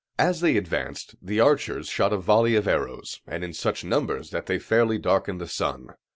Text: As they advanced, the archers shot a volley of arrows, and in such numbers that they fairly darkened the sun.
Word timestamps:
As 0.17 0.39
they 0.41 0.57
advanced, 0.57 1.13
the 1.21 1.39
archers 1.39 1.87
shot 1.87 2.11
a 2.11 2.17
volley 2.17 2.55
of 2.55 2.67
arrows, 2.67 3.21
and 3.27 3.43
in 3.43 3.53
such 3.53 3.83
numbers 3.83 4.31
that 4.31 4.47
they 4.47 4.57
fairly 4.57 4.97
darkened 4.97 5.39
the 5.39 5.47
sun. 5.47 5.89